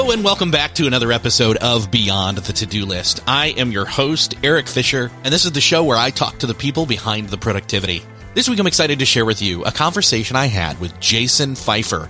[0.00, 3.20] Hello and welcome back to another episode of Beyond the To-Do List.
[3.26, 6.46] I am your host, Eric Fisher, and this is the show where I talk to
[6.46, 8.02] the people behind the productivity.
[8.32, 12.08] This week I'm excited to share with you a conversation I had with Jason Feifer.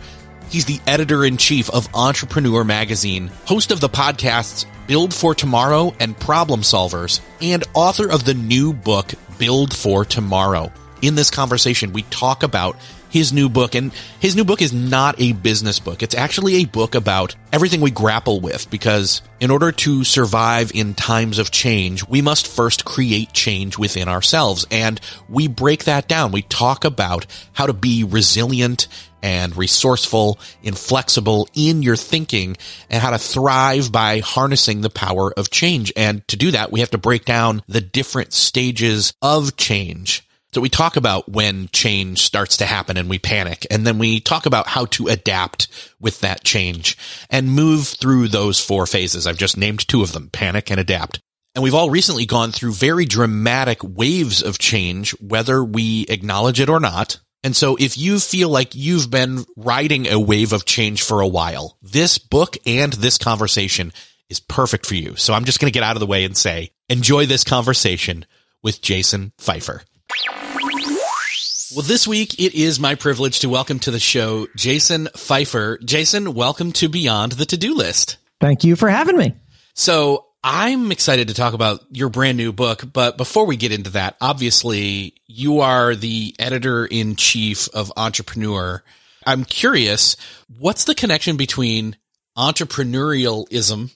[0.51, 6.61] He's the editor-in-chief of Entrepreneur Magazine, host of the podcasts Build for Tomorrow and Problem
[6.61, 10.73] Solvers, and author of the new book Build for Tomorrow.
[11.03, 12.77] In this conversation, we talk about
[13.11, 13.75] his new book.
[13.75, 16.03] And his new book is not a business book.
[16.03, 20.95] It's actually a book about everything we grapple with because in order to survive in
[20.95, 24.67] times of change, we must first create change within ourselves.
[24.71, 26.33] And we break that down.
[26.33, 28.89] We talk about how to be resilient
[29.23, 32.57] and resourceful, inflexible in your thinking
[32.89, 35.93] and how to thrive by harnessing the power of change.
[35.97, 40.27] And to do that, we have to break down the different stages of change.
[40.53, 43.67] So we talk about when change starts to happen and we panic.
[43.71, 45.69] And then we talk about how to adapt
[46.01, 46.99] with that change
[47.31, 49.27] and move through those four phases.
[49.27, 51.21] I've just named two of them, panic and adapt.
[51.55, 56.69] And we've all recently gone through very dramatic waves of change, whether we acknowledge it
[56.69, 57.21] or not.
[57.43, 61.29] And so if you feel like you've been riding a wave of change for a
[61.29, 63.93] while, this book and this conversation
[64.29, 65.17] is perfect for you.
[65.17, 68.27] So I'm just going to get out of the way and say, enjoy this conversation
[68.63, 69.83] with Jason Feifer.
[71.73, 75.81] Well, this week it is my privilege to welcome to the show Jason Feifer.
[75.85, 78.17] Jason, welcome to Beyond the To-Do List.
[78.41, 79.35] Thank you for having me.
[79.75, 83.91] So I'm excited to talk about your brand new book, but before we get into
[83.91, 88.83] that, obviously you are the editor in chief of Entrepreneur.
[89.25, 90.17] I'm curious,
[90.59, 91.97] what's the connection between
[92.37, 93.95] entrepreneurialism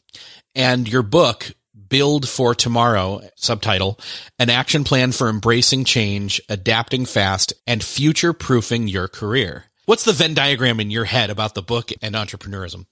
[0.55, 1.51] and your book,
[1.95, 4.01] Build for Tomorrow, subtitle,
[4.41, 9.67] an action plan for embracing change, adapting fast, and future proofing your career.
[9.87, 12.87] What's the Venn diagram in your head about the book and entrepreneurism?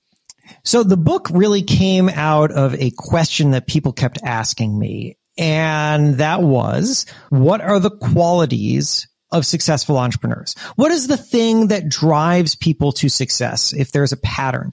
[0.62, 5.18] So the book really came out of a question that people kept asking me.
[5.36, 10.54] And that was, what are the qualities of successful entrepreneurs?
[10.76, 14.72] What is the thing that drives people to success if there's a pattern?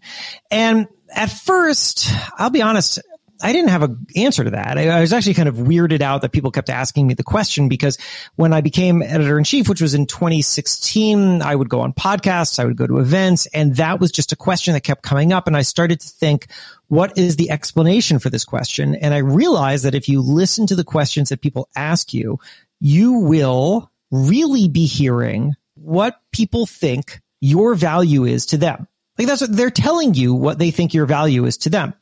[0.52, 3.00] And at first, I'll be honest,
[3.42, 4.78] I didn't have an answer to that.
[4.78, 7.70] I, I, was actually kind of weirded out that people kept asking me the question
[7.70, 7.98] because
[8.36, 12.60] when I became editor in chief, which was in 2016, I would go on podcasts,
[12.60, 15.48] I would go to events, and that was just a question that kept coming up.
[15.48, 16.48] And I started to think,
[16.88, 18.96] what is the explanation for this question?
[18.96, 22.40] And I realized that if you listen to the questions that people ask you,
[22.82, 28.88] you will really be hearing what people think your value is to them.
[29.18, 31.94] Like that's what they're telling you what they think your value is to them.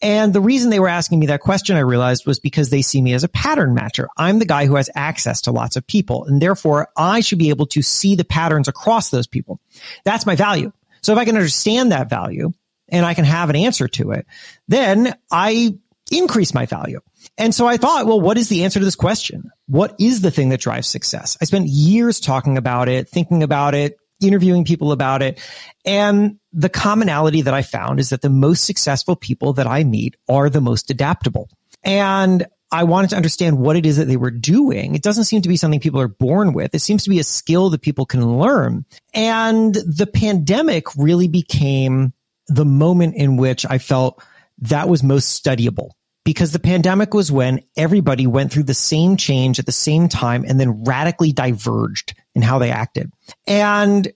[0.00, 3.00] And the reason they were asking me that question, I realized was because they see
[3.02, 4.06] me as a pattern matcher.
[4.16, 7.50] I'm the guy who has access to lots of people and therefore I should be
[7.50, 9.60] able to see the patterns across those people.
[10.04, 10.72] That's my value.
[11.02, 12.52] So if I can understand that value
[12.88, 14.26] and I can have an answer to it,
[14.66, 15.78] then I
[16.10, 17.00] increase my value.
[17.36, 19.50] And so I thought, well, what is the answer to this question?
[19.66, 21.36] What is the thing that drives success?
[21.40, 25.40] I spent years talking about it, thinking about it, interviewing people about it.
[25.84, 30.16] And the commonality that I found is that the most successful people that I meet
[30.28, 31.48] are the most adaptable.
[31.84, 34.96] And I wanted to understand what it is that they were doing.
[34.96, 36.74] It doesn't seem to be something people are born with.
[36.74, 38.84] It seems to be a skill that people can learn.
[39.14, 42.12] And the pandemic really became
[42.48, 44.20] the moment in which I felt
[44.62, 45.90] that was most studyable
[46.24, 50.44] because the pandemic was when everybody went through the same change at the same time
[50.44, 53.12] and then radically diverged in how they acted.
[53.46, 54.08] And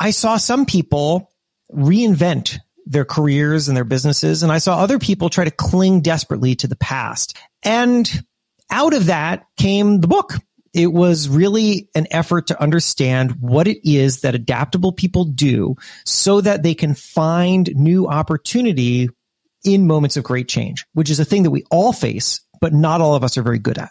[0.00, 1.30] I saw some people
[1.72, 4.42] reinvent their careers and their businesses.
[4.42, 7.36] And I saw other people try to cling desperately to the past.
[7.62, 8.08] And
[8.70, 10.34] out of that came the book.
[10.72, 16.40] It was really an effort to understand what it is that adaptable people do so
[16.42, 19.08] that they can find new opportunity
[19.64, 23.00] in moments of great change, which is a thing that we all face, but not
[23.00, 23.90] all of us are very good at.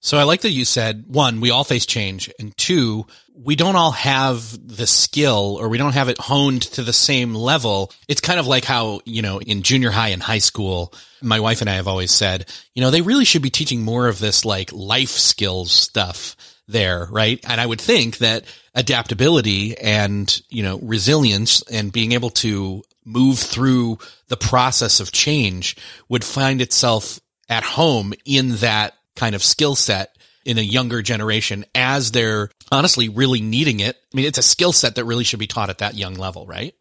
[0.00, 3.06] So I like that you said one, we all face change and two,
[3.36, 7.34] we don't all have the skill or we don't have it honed to the same
[7.34, 7.92] level.
[8.06, 11.60] It's kind of like how, you know, in junior high and high school, my wife
[11.60, 14.44] and I have always said, you know, they really should be teaching more of this
[14.44, 16.36] like life skills stuff
[16.68, 17.40] there, right?
[17.48, 18.44] And I would think that
[18.74, 23.98] adaptability and, you know, resilience and being able to move through
[24.28, 25.76] the process of change
[26.08, 30.13] would find itself at home in that kind of skill set
[30.44, 33.96] in a younger generation as they're honestly really needing it.
[33.96, 36.46] I mean, it's a skill set that really should be taught at that young level,
[36.46, 36.74] right?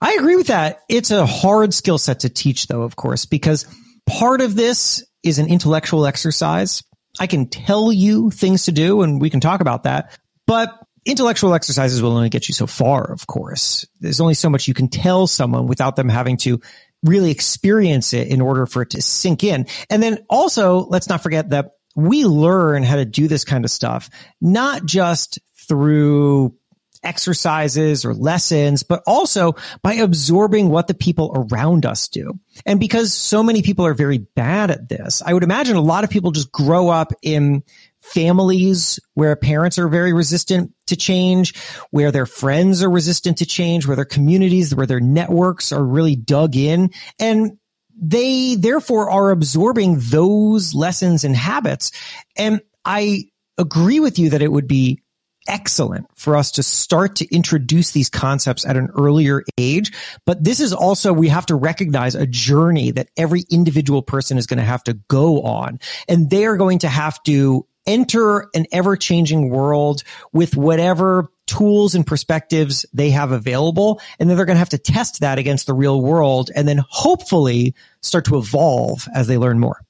[0.00, 0.82] I agree with that.
[0.88, 3.66] It's a hard skill set to teach though, of course, because
[4.06, 6.82] part of this is an intellectual exercise.
[7.18, 11.54] I can tell you things to do and we can talk about that, but intellectual
[11.54, 13.86] exercises will only get you so far, of course.
[14.00, 16.60] There's only so much you can tell someone without them having to
[17.04, 19.66] really experience it in order for it to sink in.
[19.90, 23.70] And then also, let's not forget that we learn how to do this kind of
[23.70, 24.10] stuff,
[24.40, 25.38] not just
[25.68, 26.54] through
[27.04, 32.32] exercises or lessons, but also by absorbing what the people around us do.
[32.64, 36.04] And because so many people are very bad at this, I would imagine a lot
[36.04, 37.62] of people just grow up in
[38.00, 41.56] families where parents are very resistant to change,
[41.90, 46.16] where their friends are resistant to change, where their communities, where their networks are really
[46.16, 46.90] dug in.
[47.18, 47.58] And
[48.00, 51.92] they therefore are absorbing those lessons and habits.
[52.36, 55.00] And I agree with you that it would be
[55.46, 59.92] excellent for us to start to introduce these concepts at an earlier age.
[60.24, 64.46] But this is also, we have to recognize a journey that every individual person is
[64.46, 65.80] going to have to go on.
[66.08, 70.02] And they are going to have to enter an ever changing world
[70.32, 74.00] with whatever tools and perspectives they have available.
[74.18, 76.80] And then they're going to have to test that against the real world and then
[76.88, 79.80] hopefully start to evolve as they learn more.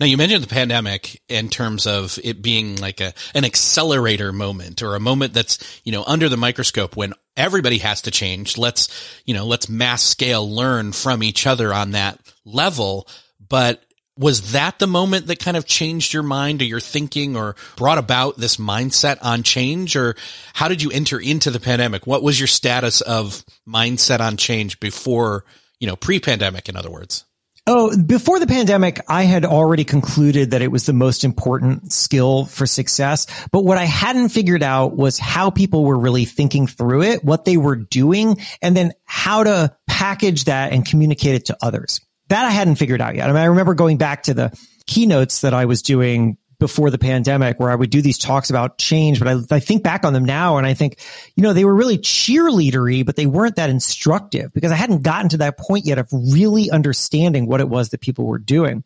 [0.00, 4.82] Now you mentioned the pandemic in terms of it being like a an accelerator moment
[4.82, 8.58] or a moment that's, you know, under the microscope when everybody has to change.
[8.58, 8.88] Let's,
[9.26, 13.06] you know, let's mass scale learn from each other on that level.
[13.48, 13.84] But
[14.22, 17.98] was that the moment that kind of changed your mind or your thinking or brought
[17.98, 20.14] about this mindset on change or
[20.54, 24.78] how did you enter into the pandemic what was your status of mindset on change
[24.80, 25.44] before
[25.80, 27.24] you know pre-pandemic in other words
[27.64, 32.44] Oh, before the pandemic, I had already concluded that it was the most important skill
[32.46, 33.28] for success.
[33.52, 37.44] But what I hadn't figured out was how people were really thinking through it, what
[37.44, 42.00] they were doing, and then how to package that and communicate it to others.
[42.32, 43.28] That I hadn't figured out yet.
[43.28, 46.96] I mean, I remember going back to the keynotes that I was doing before the
[46.96, 50.14] pandemic where I would do these talks about change, but I, I, think back on
[50.14, 50.98] them now and I think,
[51.36, 55.28] you know, they were really cheerleadery, but they weren't that instructive because I hadn't gotten
[55.28, 58.82] to that point yet of really understanding what it was that people were doing.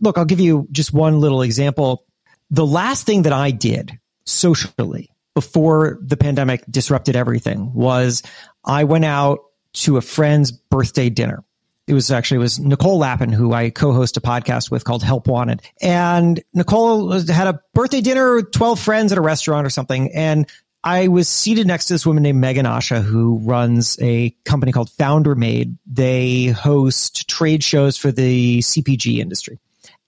[0.00, 2.06] Look, I'll give you just one little example.
[2.50, 8.22] The last thing that I did socially before the pandemic disrupted everything was
[8.64, 9.40] I went out
[9.74, 11.44] to a friend's birthday dinner
[11.86, 15.28] it was actually it was Nicole Lapin who I co-host a podcast with called Help
[15.28, 15.62] Wanted.
[15.80, 20.12] And Nicole had a birthday dinner, with 12 friends at a restaurant or something.
[20.12, 20.46] And
[20.82, 24.90] I was seated next to this woman named Megan Asha who runs a company called
[24.90, 25.78] Founder Made.
[25.86, 29.58] They host trade shows for the CPG industry.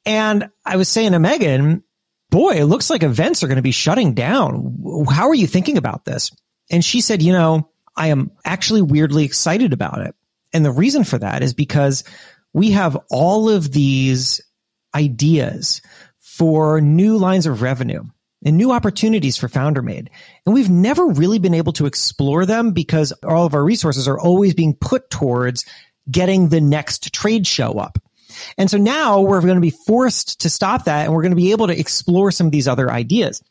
[0.05, 1.83] And I was saying to Megan,
[2.31, 5.05] boy, it looks like events are going to be shutting down.
[5.11, 6.31] How are you thinking about this?
[6.71, 10.15] And she said, you know, I am actually weirdly excited about it.
[10.53, 12.05] And the reason for that is because
[12.53, 14.41] we have all of these
[14.95, 15.83] ideas
[16.19, 18.03] for new lines of revenue
[18.45, 20.11] and new opportunities for founder made.
[20.47, 24.19] And we've never really been able to explore them because all of our resources are
[24.19, 25.65] always being put towards
[26.11, 27.99] getting the next trade show up.
[28.57, 31.37] And so now we're going to be forced to stop that and we're going to
[31.37, 33.43] be able to explore some of these other ideas.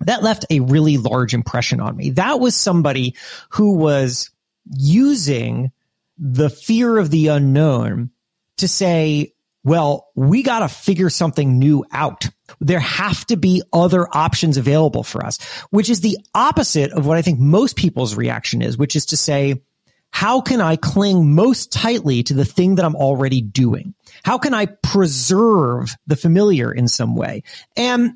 [0.00, 2.10] That left a really large impression on me.
[2.10, 3.14] That was somebody
[3.50, 4.30] who was
[4.76, 5.72] using
[6.18, 8.10] the fear of the unknown
[8.58, 9.34] to say,
[9.64, 12.26] well, we got to figure something new out.
[12.60, 15.38] There have to be other options available for us,
[15.70, 19.16] which is the opposite of what I think most people's reaction is, which is to
[19.16, 19.62] say,
[20.10, 23.94] how can I cling most tightly to the thing that I'm already doing?
[24.24, 27.42] How can I preserve the familiar in some way?
[27.76, 28.14] And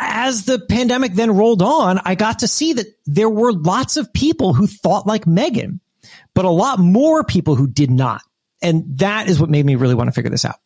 [0.00, 4.12] as the pandemic then rolled on, I got to see that there were lots of
[4.12, 5.80] people who thought like Megan,
[6.34, 8.22] but a lot more people who did not.
[8.62, 10.56] And that is what made me really want to figure this out.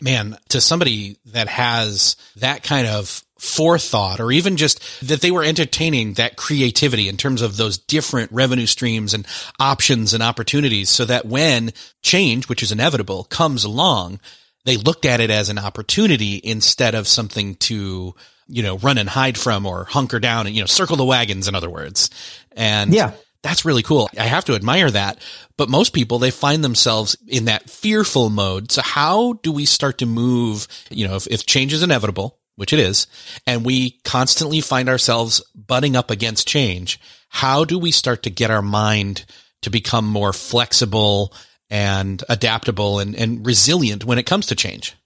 [0.00, 5.44] Man, to somebody that has that kind of forethought or even just that they were
[5.44, 9.26] entertaining that creativity in terms of those different revenue streams and
[9.60, 14.18] options and opportunities so that when change, which is inevitable, comes along,
[14.64, 18.14] they looked at it as an opportunity instead of something to,
[18.48, 21.48] you know, run and hide from or hunker down and, you know, circle the wagons,
[21.48, 22.10] in other words.
[22.52, 23.12] And yeah.
[23.42, 24.10] That's really cool.
[24.18, 25.20] I have to admire that.
[25.56, 28.72] But most people, they find themselves in that fearful mode.
[28.72, 32.72] So how do we start to move, you know, if, if change is inevitable, which
[32.72, 33.06] it is,
[33.46, 38.50] and we constantly find ourselves butting up against change, how do we start to get
[38.50, 39.24] our mind
[39.62, 41.32] to become more flexible
[41.70, 44.96] and adaptable and, and resilient when it comes to change?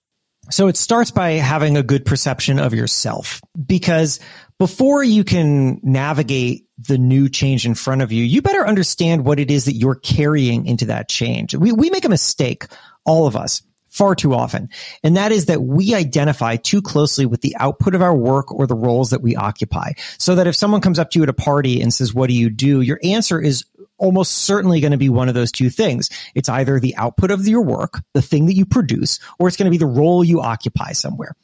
[0.51, 4.19] So it starts by having a good perception of yourself because
[4.63, 9.41] before you can navigate the new change in front of you, you better understand what
[9.41, 11.53] it is that you're carrying into that change.
[11.53, 12.67] We, we make a mistake,
[13.05, 14.69] all of us far too often.
[15.03, 18.69] And that is that we identify too closely with the output of our work or
[18.69, 19.95] the roles that we occupy.
[20.17, 22.35] So that if someone comes up to you at a party and says, what do
[22.35, 22.83] you do?
[22.83, 23.65] Your answer is
[23.99, 26.09] almost certainly going to be one of those two things.
[26.37, 29.67] It's either the output of your work, the thing that you produce, or it's going
[29.67, 31.35] to be the role you occupy somewhere.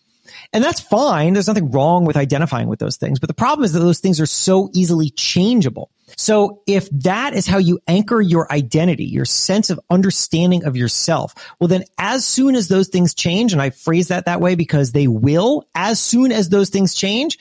[0.53, 1.35] And that's fine.
[1.35, 3.19] There's nothing wrong with identifying with those things.
[3.19, 5.91] But the problem is that those things are so easily changeable.
[6.17, 11.35] So if that is how you anchor your identity, your sense of understanding of yourself,
[11.61, 14.93] well, then as soon as those things change, and I phrase that that way because
[14.93, 17.39] they will, as soon as those things change,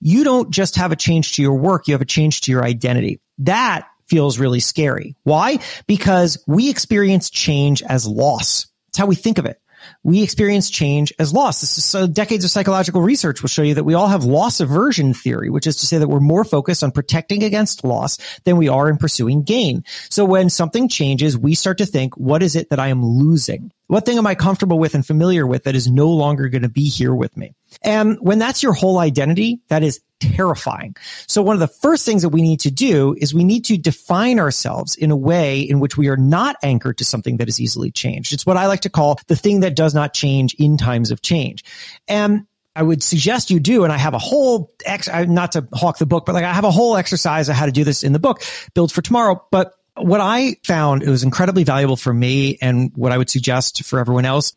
[0.00, 1.88] you don't just have a change to your work.
[1.88, 3.20] You have a change to your identity.
[3.38, 5.14] That feels really scary.
[5.24, 5.58] Why?
[5.86, 8.66] Because we experience change as loss.
[8.88, 9.60] It's how we think of it
[10.02, 11.62] we experience change as loss.
[11.62, 15.14] Is so decades of psychological research will show you that we all have loss aversion
[15.14, 18.68] theory, which is to say that we're more focused on protecting against loss than we
[18.68, 19.84] are in pursuing gain.
[20.10, 23.72] So when something changes, we start to think, what is it that I am losing?
[23.88, 26.68] What thing am I comfortable with and familiar with that is no longer going to
[26.68, 27.54] be here with me?
[27.82, 30.96] And when that's your whole identity, that is terrifying.
[31.26, 33.76] So one of the first things that we need to do is we need to
[33.76, 37.60] define ourselves in a way in which we are not anchored to something that is
[37.60, 38.32] easily changed.
[38.32, 41.22] It's what I like to call the thing that does not change in times of
[41.22, 41.64] change.
[42.08, 43.84] And I would suggest you do.
[43.84, 46.64] And I have a whole ex, not to hawk the book, but like I have
[46.64, 48.42] a whole exercise of how to do this in the book,
[48.74, 49.44] Build for Tomorrow.
[49.50, 53.82] But what I found it was incredibly valuable for me and what I would suggest
[53.84, 54.52] for everyone else,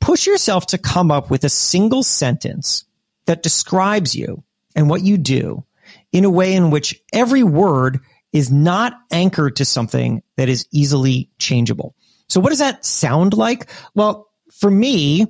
[0.00, 2.84] push yourself to come up with a single sentence
[3.26, 4.42] that describes you
[4.74, 5.64] and what you do
[6.12, 8.00] in a way in which every word
[8.32, 11.94] is not anchored to something that is easily changeable.
[12.28, 13.68] So what does that sound like?
[13.94, 15.26] Well, for me,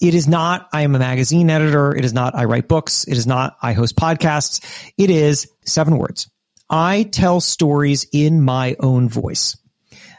[0.00, 1.94] it is not, I am a magazine editor.
[1.94, 3.04] It is not, I write books.
[3.04, 4.92] It is not, I host podcasts.
[4.98, 6.30] It is seven words.
[6.68, 9.56] I tell stories in my own voice.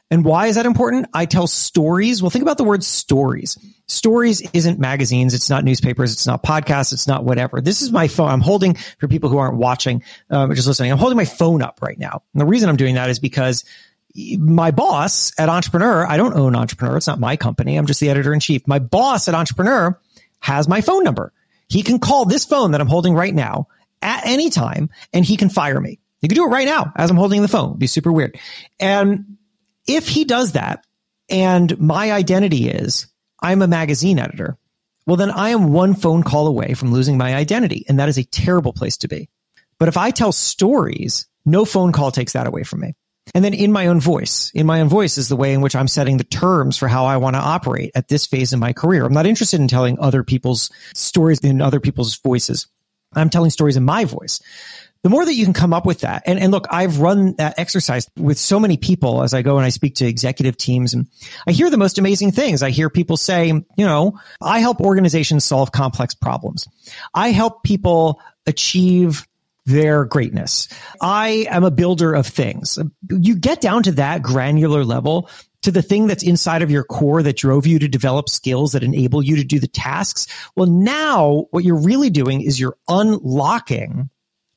[0.10, 1.08] And why is that important?
[1.14, 2.22] I tell stories.
[2.22, 3.58] Well, think about the word stories.
[3.88, 5.34] Stories isn't magazines.
[5.34, 6.14] It's not newspapers.
[6.14, 6.94] It's not podcasts.
[6.94, 7.60] It's not whatever.
[7.60, 8.30] This is my phone.
[8.30, 10.92] I'm holding for people who aren't watching, um, just listening.
[10.92, 12.24] I'm holding my phone up right now.
[12.34, 13.66] And the reason I'm doing that is because
[14.40, 16.98] my boss at Entrepreneur, I don't own Entrepreneur.
[16.98, 17.76] It's not my company.
[17.76, 18.66] I'm just the editor in chief.
[18.66, 20.00] My boss at Entrepreneur
[20.40, 21.34] has my phone number.
[21.68, 23.68] He can call this phone that I'm holding right now
[24.02, 26.00] at any time and he can fire me.
[26.22, 27.72] You can do it right now as I'm holding the phone.
[27.72, 28.40] It'd be super weird.
[28.80, 29.37] And
[29.88, 30.86] if he does that
[31.30, 33.08] and my identity is
[33.42, 34.58] I'm a magazine editor,
[35.06, 37.86] well, then I am one phone call away from losing my identity.
[37.88, 39.30] And that is a terrible place to be.
[39.80, 42.94] But if I tell stories, no phone call takes that away from me.
[43.34, 45.76] And then in my own voice, in my own voice is the way in which
[45.76, 48.74] I'm setting the terms for how I want to operate at this phase in my
[48.74, 49.06] career.
[49.06, 52.68] I'm not interested in telling other people's stories in other people's voices.
[53.14, 54.40] I'm telling stories in my voice
[55.04, 57.58] the more that you can come up with that, and, and look, I've run that
[57.58, 61.08] exercise with so many people as I go and I speak to executive teams and
[61.48, 62.64] I hear the most amazing things.
[62.64, 66.68] I hear people say, you know, I help organizations solve complex problems.
[67.14, 69.28] I help people achieve
[69.68, 70.70] their greatness.
[71.02, 72.80] I am a builder of things.
[73.10, 75.30] You get down to that granular level
[75.64, 78.84] to the thing that's inside of your core that drove you to develop skills that
[78.84, 80.28] enable you to do the tasks.
[80.56, 84.10] Well, now what you're really doing is you're unlocking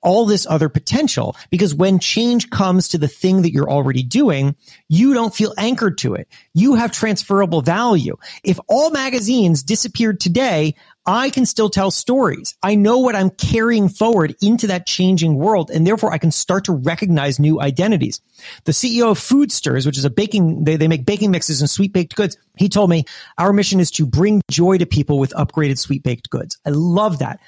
[0.02, 4.56] all this other potential because when change comes to the thing that you're already doing,
[4.88, 6.28] you don't feel anchored to it.
[6.54, 8.16] You have transferable value.
[8.42, 10.74] If all magazines disappeared today,
[11.06, 12.56] I can still tell stories.
[12.62, 15.70] I know what I'm carrying forward into that changing world.
[15.70, 18.20] And therefore I can start to recognize new identities.
[18.64, 21.92] The CEO of Foodstirs, which is a baking, they, they make baking mixes and sweet
[21.92, 22.36] baked goods.
[22.56, 23.04] He told me
[23.38, 26.58] our mission is to bring joy to people with upgraded sweet baked goods.
[26.66, 27.40] I love that.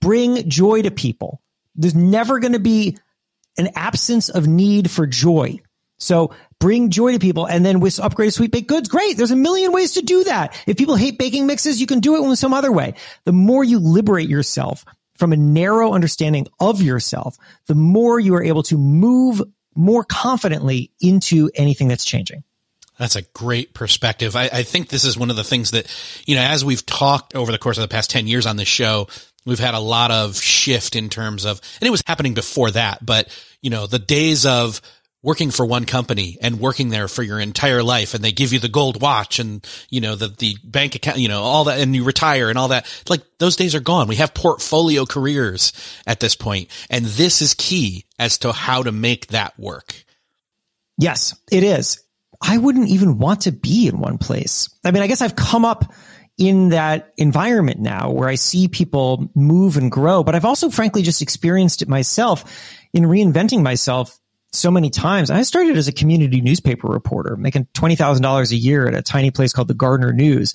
[0.00, 1.40] Bring joy to people.
[1.78, 2.98] There's never going to be
[3.56, 5.60] an absence of need for joy.
[5.98, 7.46] So bring joy to people.
[7.46, 9.16] And then with upgraded sweet baked goods, great.
[9.16, 10.60] There's a million ways to do that.
[10.66, 12.94] If people hate baking mixes, you can do it in some other way.
[13.24, 14.84] The more you liberate yourself
[15.16, 19.42] from a narrow understanding of yourself, the more you are able to move
[19.74, 22.44] more confidently into anything that's changing.
[22.98, 24.34] That's a great perspective.
[24.34, 25.86] I, I, think this is one of the things that,
[26.26, 28.66] you know, as we've talked over the course of the past 10 years on this
[28.66, 29.06] show,
[29.46, 33.04] we've had a lot of shift in terms of, and it was happening before that,
[33.04, 33.28] but,
[33.62, 34.80] you know, the days of,
[35.22, 38.58] working for one company and working there for your entire life and they give you
[38.58, 41.94] the gold watch and you know the the bank account you know all that and
[41.94, 42.86] you retire and all that.
[43.08, 44.08] Like those days are gone.
[44.08, 45.72] We have portfolio careers
[46.06, 49.94] at this point and this is key as to how to make that work.
[50.96, 52.02] Yes it is.
[52.40, 54.68] I wouldn't even want to be in one place.
[54.84, 55.92] I mean i guess i've come up
[56.38, 61.02] in that environment now where I see people move and grow, but I've also frankly
[61.02, 62.44] just experienced it myself
[62.94, 64.18] in reinventing myself
[64.52, 65.30] so many times.
[65.30, 69.52] I started as a community newspaper reporter, making $20,000 a year at a tiny place
[69.52, 70.54] called the Gardner News.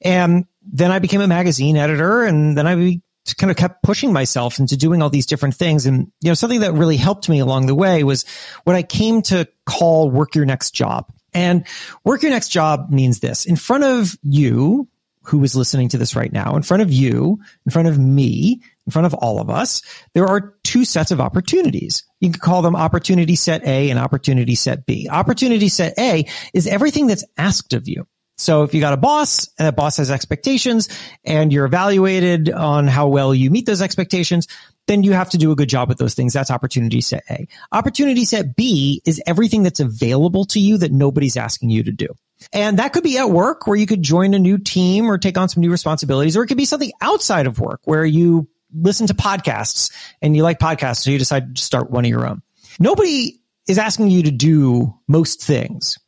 [0.00, 3.00] And then I became a magazine editor and then I
[3.36, 5.86] kind of kept pushing myself into doing all these different things.
[5.86, 8.24] And, you know, something that really helped me along the way was
[8.64, 11.12] what I came to call work your next job.
[11.34, 11.66] And
[12.04, 14.88] work your next job means this in front of you,
[15.28, 18.62] who is listening to this right now, in front of you, in front of me,
[18.86, 19.82] in front of all of us,
[20.14, 22.04] there are two sets of opportunities.
[22.20, 25.08] You can call them opportunity set A and opportunity set B.
[25.10, 28.06] Opportunity set A is everything that's asked of you.
[28.38, 30.88] So if you got a boss and that boss has expectations
[31.24, 34.46] and you're evaluated on how well you meet those expectations,
[34.86, 36.32] then you have to do a good job with those things.
[36.32, 37.48] That's opportunity set A.
[37.72, 42.08] Opportunity set B is everything that's available to you that nobody's asking you to do.
[42.52, 45.36] And that could be at work where you could join a new team or take
[45.36, 49.06] on some new responsibilities, or it could be something outside of work where you listen
[49.08, 52.42] to podcasts and you like podcasts, so you decide to start one of your own.
[52.78, 55.98] Nobody is asking you to do most things,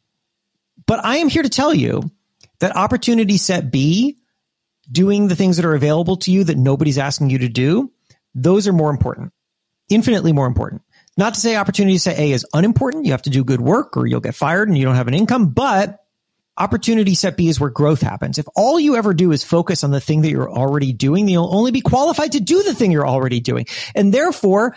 [0.86, 2.10] but I am here to tell you
[2.60, 4.18] that opportunity set B,
[4.90, 7.90] doing the things that are available to you that nobody's asking you to do,
[8.34, 9.32] those are more important,
[9.88, 10.82] infinitely more important.
[11.16, 13.04] Not to say opportunity set A is unimportant.
[13.04, 15.14] You have to do good work or you'll get fired and you don't have an
[15.14, 15.99] income, but
[16.56, 18.38] opportunity set B is where growth happens.
[18.38, 21.54] If all you ever do is focus on the thing that you're already doing, you'll
[21.54, 23.66] only be qualified to do the thing you're already doing.
[23.94, 24.76] And therefore,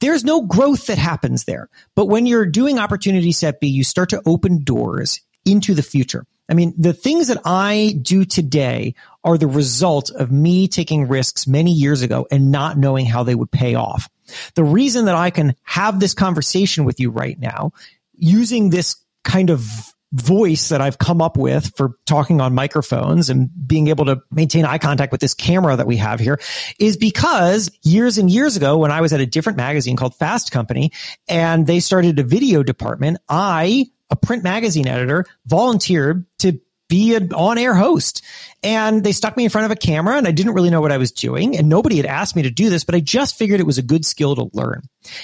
[0.00, 1.68] there's no growth that happens there.
[1.94, 6.26] But when you're doing opportunity set B, you start to open doors into the future.
[6.48, 11.46] I mean, the things that I do today are the result of me taking risks
[11.46, 14.10] many years ago and not knowing how they would pay off.
[14.54, 17.72] The reason that I can have this conversation with you right now
[18.16, 19.64] using this kind of
[20.12, 24.64] voice that I've come up with for talking on microphones and being able to maintain
[24.64, 26.38] eye contact with this camera that we have here
[26.78, 30.50] is because years and years ago when I was at a different magazine called Fast
[30.50, 30.92] Company
[31.28, 36.60] and they started a video department, I, a print magazine editor, volunteered to
[36.92, 38.22] be an on-air host.
[38.62, 40.92] And they stuck me in front of a camera and I didn't really know what
[40.92, 41.56] I was doing.
[41.56, 43.82] And nobody had asked me to do this, but I just figured it was a
[43.82, 44.82] good skill to learn.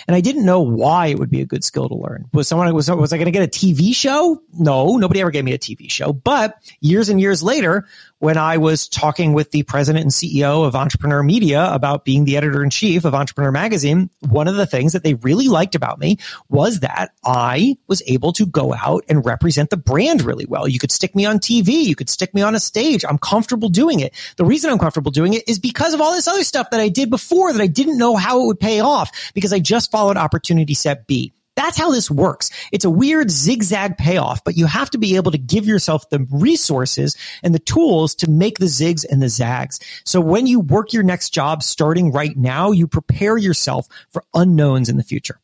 [0.09, 2.25] And I didn't know why it would be a good skill to learn.
[2.33, 4.43] Was someone, was, was I going to get a TV show?
[4.55, 6.13] No, nobody ever gave me a TV show.
[6.13, 7.87] But years and years later,
[8.21, 12.37] when I was talking with the president and CEO of Entrepreneur Media about being the
[12.37, 15.99] editor in chief of Entrepreneur Magazine, one of the things that they really liked about
[15.99, 20.67] me was that I was able to go out and represent the brand really well.
[20.67, 21.85] You could stick me on TV.
[21.85, 23.05] You could stick me on a stage.
[23.09, 24.15] I'm comfortable doing it.
[24.37, 26.89] The reason I'm comfortable doing it is because of all this other stuff that I
[26.89, 30.17] did before that I didn't know how it would pay off because I just followed
[30.17, 31.33] opportunity set B.
[31.59, 32.51] That's how this works.
[32.71, 36.25] It's a weird zigzag payoff, but you have to be able to give yourself the
[36.31, 39.81] resources and the tools to make the zigs and the zags.
[40.05, 44.89] So when you work your next job starting right now, you prepare yourself for unknowns
[44.89, 45.41] in the future.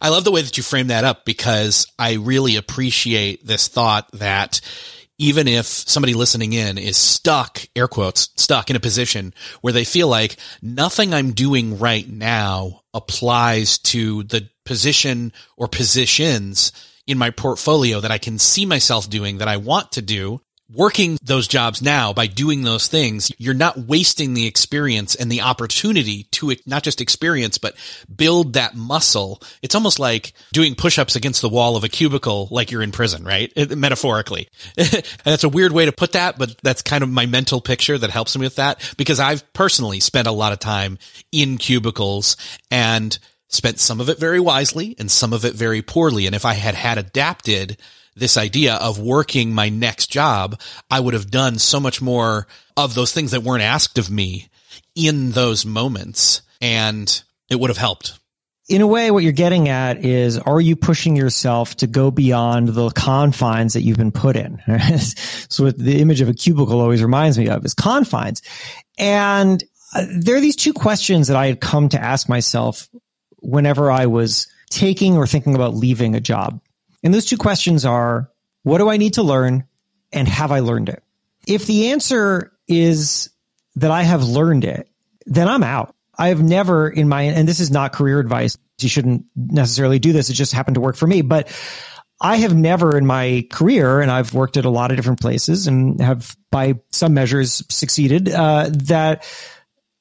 [0.00, 4.08] I love the way that you frame that up because I really appreciate this thought
[4.12, 4.60] that
[5.20, 9.84] even if somebody listening in is stuck, air quotes, stuck in a position where they
[9.84, 16.72] feel like nothing I'm doing right now applies to the position or positions
[17.06, 20.40] in my portfolio that I can see myself doing that I want to do,
[20.74, 25.40] working those jobs now by doing those things, you're not wasting the experience and the
[25.40, 27.74] opportunity to not just experience, but
[28.14, 29.42] build that muscle.
[29.62, 33.24] It's almost like doing push-ups against the wall of a cubicle like you're in prison,
[33.24, 33.52] right?
[33.76, 34.48] Metaphorically.
[35.24, 38.10] that's a weird way to put that, but that's kind of my mental picture that
[38.10, 40.98] helps me with that because I've personally spent a lot of time
[41.32, 42.36] in cubicles
[42.70, 46.26] and spent some of it very wisely and some of it very poorly.
[46.26, 47.76] And if I had had adapted
[48.16, 52.46] this idea of working my next job, I would have done so much more
[52.76, 54.48] of those things that weren't asked of me
[54.94, 58.18] in those moments and it would have helped.
[58.68, 62.68] In a way, what you're getting at is, are you pushing yourself to go beyond
[62.68, 64.62] the confines that you've been put in?
[65.48, 68.42] so what the image of a cubicle always reminds me of is confines.
[68.96, 72.88] And uh, there are these two questions that I had come to ask myself
[73.38, 76.60] whenever I was taking or thinking about leaving a job.
[77.02, 78.30] And those two questions are,
[78.62, 79.64] what do I need to learn?
[80.12, 81.02] And have I learned it?
[81.46, 83.30] If the answer is
[83.76, 84.88] that I have learned it,
[85.26, 85.94] then I'm out.
[86.18, 88.56] I have never in my, and this is not career advice.
[88.80, 90.28] You shouldn't necessarily do this.
[90.30, 91.48] It just happened to work for me, but
[92.20, 95.66] I have never in my career, and I've worked at a lot of different places
[95.66, 99.24] and have by some measures succeeded, uh, that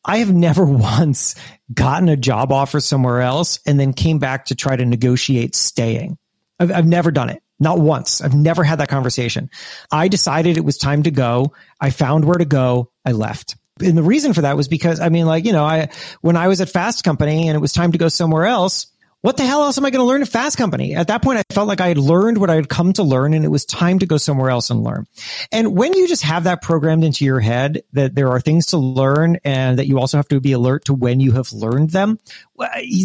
[0.03, 1.35] I have never once
[1.73, 6.17] gotten a job offer somewhere else and then came back to try to negotiate staying.
[6.59, 7.41] I've, I've never done it.
[7.59, 8.21] Not once.
[8.21, 9.49] I've never had that conversation.
[9.91, 11.53] I decided it was time to go.
[11.79, 12.91] I found where to go.
[13.05, 13.57] I left.
[13.81, 15.89] And the reason for that was because, I mean, like, you know, I,
[16.21, 18.87] when I was at Fast Company and it was time to go somewhere else,
[19.21, 20.95] what the hell else am I going to learn at Fast Company?
[20.95, 23.33] At that point, I felt like I had learned what I had come to learn
[23.33, 25.07] and it was time to go somewhere else and learn.
[25.51, 28.77] And when you just have that programmed into your head that there are things to
[28.77, 32.17] learn and that you also have to be alert to when you have learned them,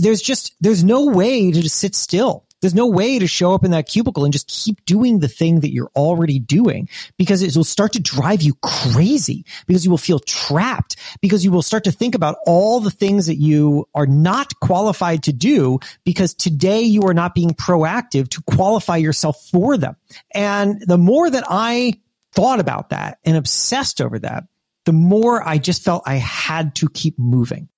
[0.01, 2.45] there's just, there's no way to just sit still.
[2.65, 5.61] There's no way to show up in that cubicle and just keep doing the thing
[5.61, 9.99] that you're already doing because it will start to drive you crazy because you will
[9.99, 14.07] feel trapped because you will start to think about all the things that you are
[14.07, 19.77] not qualified to do because today you are not being proactive to qualify yourself for
[19.77, 19.95] them.
[20.31, 22.01] And the more that I
[22.33, 24.45] thought about that and obsessed over that,
[24.87, 27.69] the more I just felt I had to keep moving.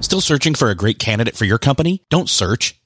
[0.00, 2.02] Still searching for a great candidate for your company?
[2.08, 2.77] Don't search,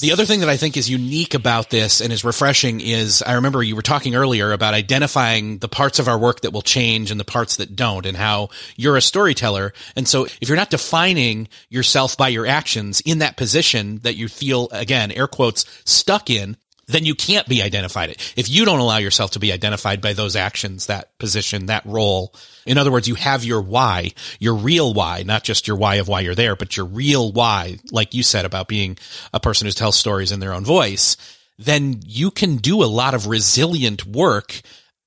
[0.00, 3.34] The other thing that I think is unique about this and is refreshing is I
[3.34, 7.10] remember you were talking earlier about identifying the parts of our work that will change
[7.10, 9.72] and the parts that don't and how you're a storyteller.
[9.94, 14.28] And so if you're not defining yourself by your actions in that position that you
[14.28, 18.10] feel, again, air quotes, stuck in, then you can't be identified.
[18.36, 22.34] If you don't allow yourself to be identified by those actions, that position, that role.
[22.66, 26.08] In other words, you have your why, your real why, not just your why of
[26.08, 28.98] why you're there, but your real why, like you said about being
[29.32, 31.16] a person who tells stories in their own voice,
[31.58, 34.60] then you can do a lot of resilient work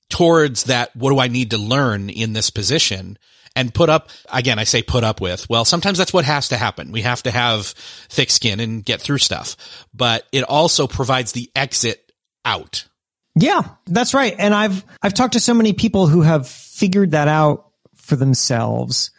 [0.08, 0.94] towards that.
[0.96, 3.18] What do I need to learn in this position?
[3.58, 5.48] And put up again i say put up with.
[5.50, 6.92] Well sometimes that's what has to happen.
[6.92, 7.66] We have to have
[8.08, 9.56] thick skin and get through stuff.
[9.92, 12.12] But it also provides the exit
[12.44, 12.86] out.
[13.34, 14.34] Yeah that's right.
[14.38, 19.10] And i've i've talked to so many people who have figured that out for themselves.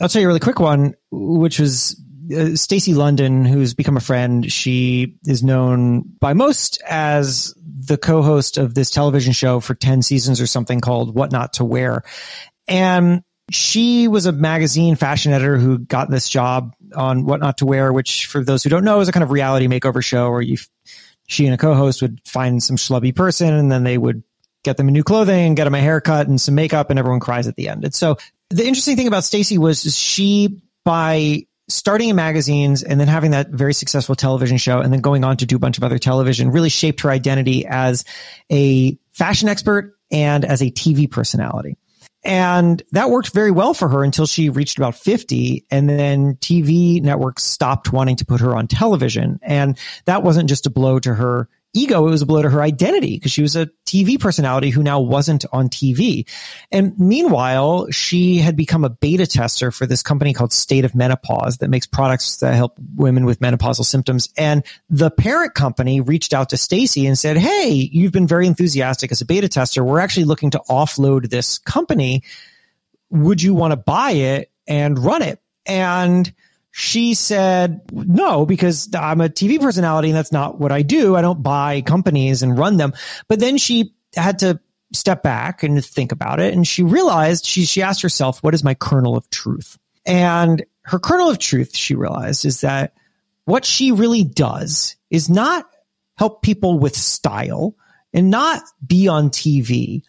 [0.00, 2.00] I'll tell you a really quick one which was
[2.34, 7.54] uh, Stacy London, who's become a friend, she is known by most as
[7.86, 11.64] the co-host of this television show for 10 seasons or something called What Not to
[11.64, 12.02] Wear.
[12.66, 17.66] And she was a magazine fashion editor who got this job on What Not to
[17.66, 20.40] Wear, which for those who don't know is a kind of reality makeover show where
[20.40, 20.56] you,
[21.26, 24.22] she and a co-host would find some schlubby person and then they would
[24.62, 27.46] get them a new clothing, get them a haircut and some makeup and everyone cries
[27.46, 27.84] at the end.
[27.84, 28.16] And so
[28.50, 33.50] the interesting thing about Stacy was she by starting in magazines and then having that
[33.50, 36.50] very successful television show and then going on to do a bunch of other television
[36.50, 38.04] really shaped her identity as
[38.50, 41.76] a fashion expert and as a TV personality.
[42.24, 45.66] And that worked very well for her until she reached about 50.
[45.70, 49.38] And then TV networks stopped wanting to put her on television.
[49.42, 52.62] And that wasn't just a blow to her ego, it was a blow to her
[52.62, 56.26] identity because she was a TV personality who now wasn't on TV.
[56.72, 61.58] And meanwhile, she had become a beta tester for this company called State of Menopause
[61.58, 64.30] that makes products that help women with menopausal symptoms.
[64.36, 69.12] And the parent company reached out to Stacy and said, Hey, you've been very enthusiastic
[69.12, 69.84] as a beta tester.
[69.84, 72.22] We're actually looking to offload this company.
[73.10, 75.40] Would you want to buy it and run it?
[75.66, 76.32] And
[76.76, 81.14] she said no because I'm a TV personality and that's not what I do.
[81.14, 82.94] I don't buy companies and run them.
[83.28, 84.58] But then she had to
[84.92, 88.64] step back and think about it and she realized she she asked herself what is
[88.64, 89.78] my kernel of truth?
[90.04, 92.94] And her kernel of truth she realized is that
[93.44, 95.70] what she really does is not
[96.18, 97.76] help people with style
[98.12, 100.02] and not be on TV,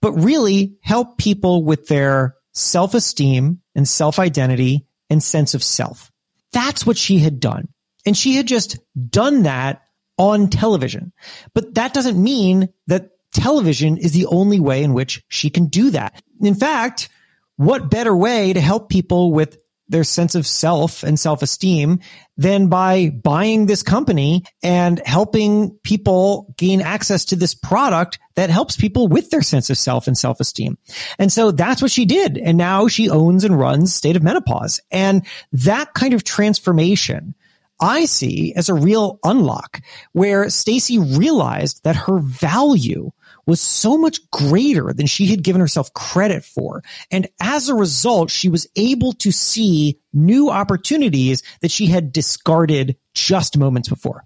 [0.00, 6.11] but really help people with their self-esteem and self-identity and sense of self.
[6.52, 7.68] That's what she had done.
[8.04, 8.78] And she had just
[9.10, 9.82] done that
[10.18, 11.12] on television.
[11.54, 15.90] But that doesn't mean that television is the only way in which she can do
[15.90, 16.22] that.
[16.40, 17.08] In fact,
[17.56, 19.61] what better way to help people with
[19.92, 22.00] their sense of self and self esteem
[22.36, 28.76] than by buying this company and helping people gain access to this product that helps
[28.76, 30.76] people with their sense of self and self esteem.
[31.18, 32.38] And so that's what she did.
[32.38, 34.80] And now she owns and runs State of Menopause.
[34.90, 37.34] And that kind of transformation
[37.80, 39.80] I see as a real unlock
[40.12, 43.10] where Stacy realized that her value
[43.46, 46.82] was so much greater than she had given herself credit for.
[47.10, 52.96] And as a result, she was able to see new opportunities that she had discarded
[53.14, 54.24] just moments before.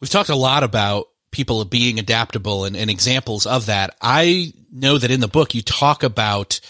[0.00, 3.96] We've talked a lot about people being adaptable and, and examples of that.
[4.02, 6.60] I know that in the book you talk about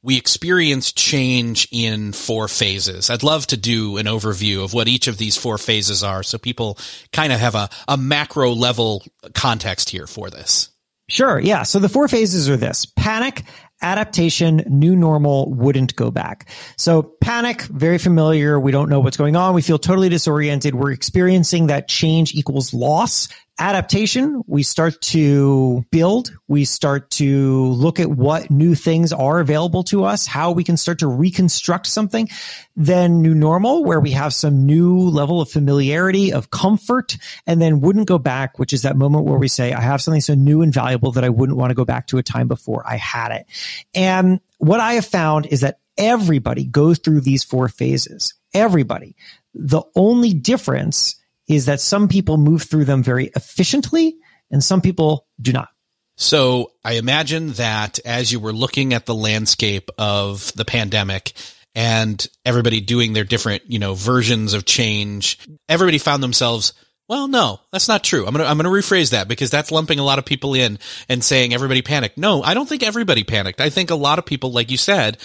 [0.00, 3.10] we experience change in four phases.
[3.10, 6.38] I'd love to do an overview of what each of these four phases are so
[6.38, 6.78] people
[7.12, 10.70] kind of have a, a macro level context here for this.
[11.08, 11.38] Sure.
[11.38, 11.62] Yeah.
[11.62, 13.44] So the four phases are this panic,
[13.80, 16.50] adaptation, new normal, wouldn't go back.
[16.76, 18.60] So panic, very familiar.
[18.60, 19.54] We don't know what's going on.
[19.54, 20.74] We feel totally disoriented.
[20.74, 27.98] We're experiencing that change equals loss adaptation, we start to build, we start to look
[28.00, 32.28] at what new things are available to us, how we can start to reconstruct something.
[32.76, 37.16] Then new normal, where we have some new level of familiarity, of comfort,
[37.46, 40.20] and then wouldn't go back, which is that moment where we say, I have something
[40.20, 42.84] so new and valuable that I wouldn't want to go back to a time before
[42.86, 43.46] I had it.
[43.94, 48.34] And what I have found is that everybody goes through these four phases.
[48.54, 49.16] Everybody.
[49.54, 51.16] The only difference
[51.48, 54.16] is that some people move through them very efficiently
[54.50, 55.68] and some people do not.
[56.16, 61.32] So I imagine that as you were looking at the landscape of the pandemic
[61.74, 66.74] and everybody doing their different, you know, versions of change, everybody found themselves
[67.08, 68.26] well, no, that's not true.
[68.26, 71.24] I'm to, I'm to rephrase that because that's lumping a lot of people in and
[71.24, 72.18] saying everybody panicked.
[72.18, 73.62] No, I don't think everybody panicked.
[73.62, 75.16] I think a lot of people, like you said,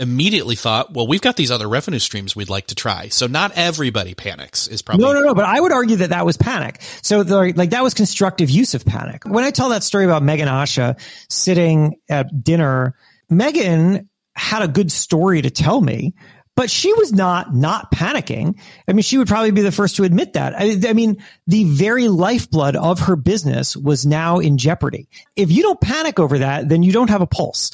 [0.00, 3.08] immediately thought, well, we've got these other revenue streams we'd like to try.
[3.08, 5.04] So not everybody panics is probably.
[5.04, 5.34] No, no, no.
[5.34, 6.80] But I would argue that that was panic.
[7.02, 9.24] So the, like that was constructive use of panic.
[9.24, 12.96] When I tell that story about Megan Asha sitting at dinner,
[13.30, 16.14] Megan had a good story to tell me.
[16.56, 18.60] But she was not not panicking.
[18.86, 20.54] I mean, she would probably be the first to admit that.
[20.56, 25.08] I, I mean, the very lifeblood of her business was now in jeopardy.
[25.34, 27.72] If you don't panic over that, then you don't have a pulse.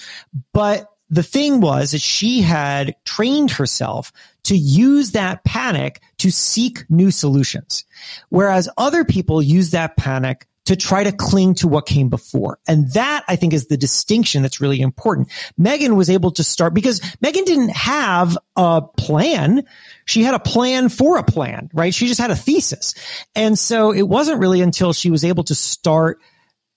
[0.55, 4.13] But the thing was that she had trained herself
[4.45, 7.85] to use that panic to seek new solutions.
[8.29, 12.59] Whereas other people use that panic to try to cling to what came before.
[12.69, 15.29] And that I think is the distinction that's really important.
[15.59, 19.65] Megan was able to start because Megan didn't have a plan.
[20.05, 21.93] She had a plan for a plan, right?
[21.93, 22.95] She just had a thesis.
[23.35, 26.21] And so it wasn't really until she was able to start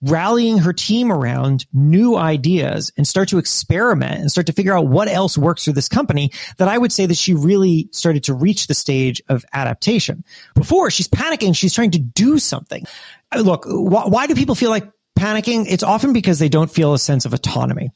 [0.03, 4.87] rallying her team around new ideas and start to experiment and start to figure out
[4.87, 8.33] what else works for this company that I would say that she really started to
[8.33, 10.25] reach the stage of adaptation.
[10.55, 12.85] Before she's panicking, she's trying to do something.
[13.31, 15.65] Uh, look, wh- why do people feel like panicking?
[15.69, 17.91] It's often because they don't feel a sense of autonomy.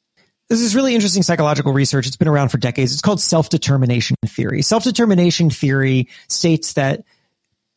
[0.50, 2.08] This is really interesting psychological research.
[2.08, 2.94] It's been around for decades.
[2.94, 4.62] It's called self-determination theory.
[4.62, 7.04] Self-determination theory states that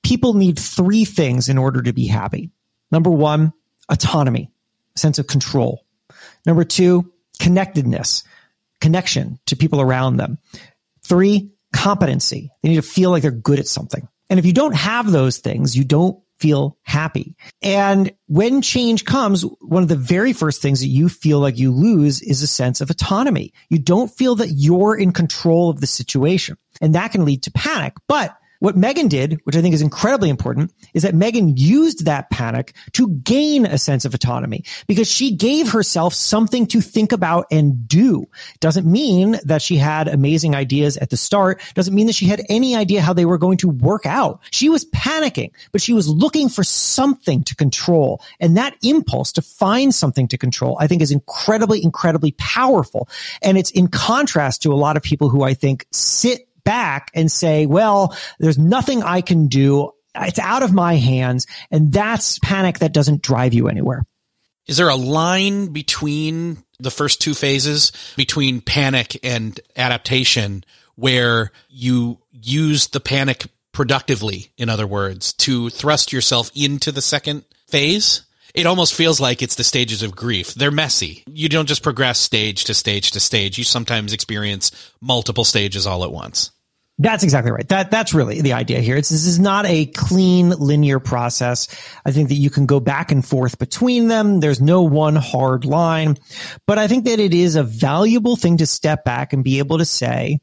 [0.05, 2.51] people need three things in order to be happy.
[2.93, 3.53] Number one,
[3.91, 4.51] autonomy,
[4.97, 5.85] sense of control.
[6.47, 8.25] Number two, connectedness,
[8.81, 10.39] connection to people around them.
[11.03, 12.51] Three, competency.
[12.63, 14.09] They need to feel like they're good at something.
[14.29, 17.37] And if you don't have those things, you don't feel happy.
[17.61, 21.71] And when change comes, one of the very first things that you feel like you
[21.71, 23.53] lose is a sense of autonomy.
[23.69, 26.57] You don't feel that you're in control of the situation.
[26.81, 27.95] And that can lead to panic.
[28.09, 32.31] But what Megan did, which I think is incredibly important, is that Megan used that
[32.31, 37.47] panic to gain a sense of autonomy because she gave herself something to think about
[37.51, 38.27] and do.
[38.61, 41.61] Doesn't mean that she had amazing ideas at the start.
[41.75, 44.41] Doesn't mean that she had any idea how they were going to work out.
[44.51, 48.23] She was panicking, but she was looking for something to control.
[48.39, 53.09] And that impulse to find something to control, I think is incredibly, incredibly powerful.
[53.43, 57.33] And it's in contrast to a lot of people who I think sit back and
[57.33, 59.91] say, well, there's nothing I can do.
[60.15, 61.49] It's out of my hands.
[61.73, 64.07] And that's panic that doesn't drive you anywhere.
[64.69, 70.63] Is there a line between the first two phases between panic and adaptation
[70.95, 77.45] where you use the panic productively, in other words, to thrust yourself into the second
[77.67, 78.23] phase?
[78.55, 80.55] It almost feels like it's the stages of grief.
[80.55, 81.25] They're messy.
[81.27, 83.59] You don't just progress stage to stage to stage.
[83.59, 86.51] You sometimes experience multiple stages all at once.
[87.03, 87.67] That's exactly right.
[87.71, 88.95] That that's really the idea here.
[88.95, 91.67] It's, this is not a clean linear process.
[92.05, 94.41] I think that you can go back and forth between them.
[94.41, 96.19] There's no one hard line,
[96.67, 99.79] but I think that it is a valuable thing to step back and be able
[99.79, 100.41] to say,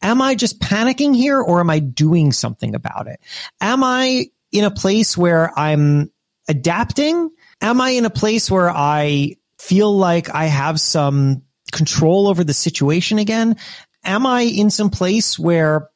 [0.00, 3.20] am I just panicking here or am I doing something about it?
[3.60, 6.10] Am I in a place where I'm
[6.48, 7.28] adapting?
[7.60, 12.54] Am I in a place where I feel like I have some control over the
[12.54, 13.56] situation again?
[14.04, 15.90] Am I in some place where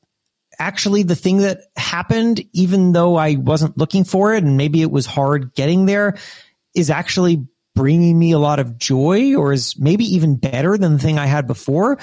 [0.62, 4.92] actually the thing that happened, even though I wasn't looking for it and maybe it
[4.92, 6.16] was hard getting there,
[6.75, 7.44] is actually
[7.75, 11.27] bringing me a lot of joy or is maybe even better than the thing I
[11.27, 11.98] had before.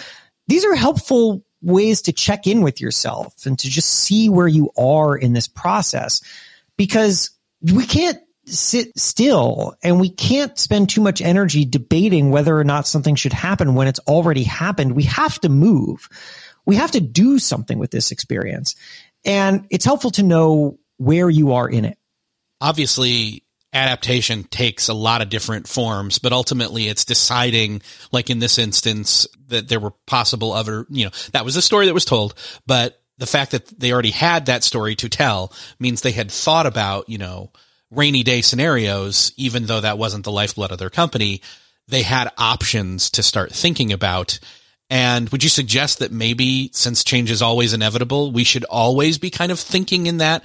[0.47, 4.71] These are helpful ways to check in with yourself and to just see where you
[4.77, 6.21] are in this process
[6.75, 7.29] because
[7.61, 12.87] we can't sit still and we can't spend too much energy debating whether or not
[12.87, 14.95] something should happen when it's already happened.
[14.95, 16.09] We have to move
[16.69, 18.75] we have to do something with this experience.
[19.25, 21.97] And it's helpful to know where you are in it.
[22.61, 28.59] Obviously, adaptation takes a lot of different forms, but ultimately it's deciding, like in this
[28.59, 32.35] instance, that there were possible other, you know, that was the story that was told,
[32.67, 36.67] but the fact that they already had that story to tell means they had thought
[36.67, 37.51] about, you know,
[37.89, 41.41] rainy day scenarios, even though that wasn't the lifeblood of their company.
[41.87, 44.39] They had options to start thinking about.
[44.89, 49.29] And would you suggest that maybe since change is always inevitable, we should always be
[49.29, 50.43] kind of thinking in that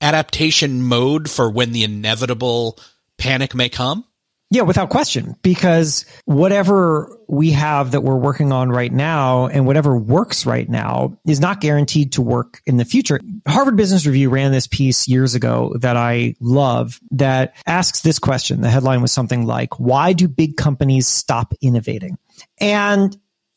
[0.00, 2.78] adaptation mode for when the inevitable
[3.16, 4.04] panic may come?
[4.48, 9.96] Yeah, without question, because whatever we have that we're working on right now and whatever
[9.96, 13.18] works right now is not guaranteed to work in the future.
[13.48, 18.60] Harvard Business Review ran this piece years ago that I love that asks this question.
[18.60, 22.16] The headline was something like, why do big companies stop innovating?
[22.60, 23.16] And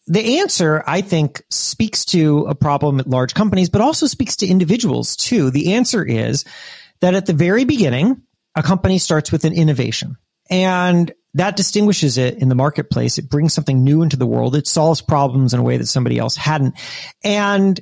[0.10, 4.48] the answer, I think, speaks to a problem at large companies, but also speaks to
[4.48, 5.52] individuals too.
[5.52, 6.46] The answer is
[7.00, 8.24] that at the very beginning,
[8.56, 10.18] a company starts with an innovation
[10.50, 13.20] and that distinguishes it in the marketplace.
[13.20, 14.56] It brings something new into the world.
[14.56, 16.74] It solves problems in a way that somebody else hadn't.
[17.24, 17.80] And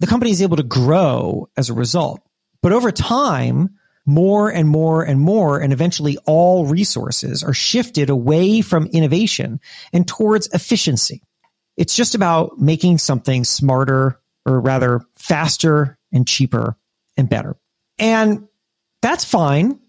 [0.00, 2.22] the company is able to grow as a result.
[2.62, 8.62] But over time, more and more and more, and eventually all resources are shifted away
[8.62, 9.60] from innovation
[9.92, 11.22] and towards efficiency.
[11.76, 16.76] It's just about making something smarter or rather faster and cheaper
[17.16, 17.56] and better.
[17.98, 18.48] And
[19.02, 19.80] that's fine.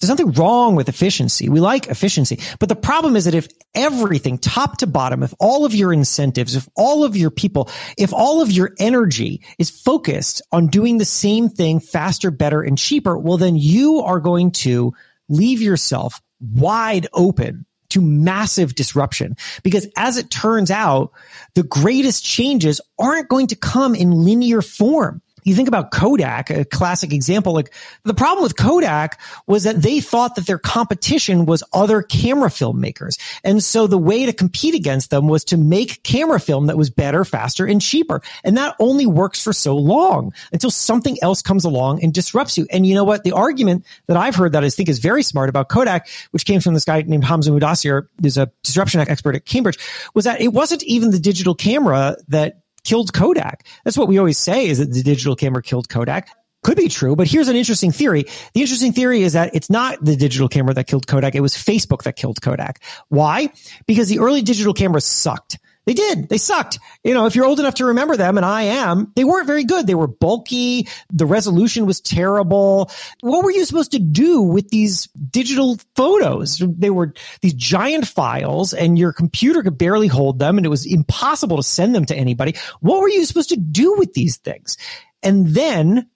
[0.00, 1.48] There's nothing wrong with efficiency.
[1.48, 2.40] We like efficiency.
[2.58, 6.56] But the problem is that if everything top to bottom, if all of your incentives,
[6.56, 11.04] if all of your people, if all of your energy is focused on doing the
[11.04, 14.92] same thing faster, better, and cheaper, well, then you are going to
[15.28, 19.36] leave yourself wide open to massive disruption.
[19.62, 21.12] Because as it turns out,
[21.54, 26.64] the greatest changes aren't going to come in linear form you think about Kodak, a
[26.64, 27.72] classic example, like
[28.04, 33.18] the problem with Kodak was that they thought that their competition was other camera filmmakers.
[33.44, 36.90] And so the way to compete against them was to make camera film that was
[36.90, 38.22] better, faster, and cheaper.
[38.44, 42.66] And that only works for so long until something else comes along and disrupts you.
[42.70, 43.24] And you know what?
[43.24, 46.60] The argument that I've heard that I think is very smart about Kodak, which came
[46.60, 49.78] from this guy named Hamza Mudassir, who's a disruption expert at Cambridge,
[50.14, 53.66] was that it wasn't even the digital camera that killed Kodak.
[53.84, 56.28] That's what we always say is that the digital camera killed Kodak.
[56.62, 58.24] Could be true, but here's an interesting theory.
[58.54, 61.34] The interesting theory is that it's not the digital camera that killed Kodak.
[61.34, 62.80] It was Facebook that killed Kodak.
[63.08, 63.52] Why?
[63.86, 65.58] Because the early digital cameras sucked.
[65.84, 66.28] They did.
[66.28, 66.78] They sucked.
[67.02, 69.64] You know, if you're old enough to remember them, and I am, they weren't very
[69.64, 69.86] good.
[69.86, 70.88] They were bulky.
[71.12, 72.90] The resolution was terrible.
[73.20, 76.62] What were you supposed to do with these digital photos?
[76.64, 80.86] They were these giant files and your computer could barely hold them and it was
[80.86, 82.54] impossible to send them to anybody.
[82.80, 84.76] What were you supposed to do with these things?
[85.22, 86.08] And then